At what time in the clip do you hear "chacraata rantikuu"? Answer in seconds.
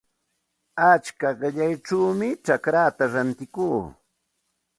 2.45-3.81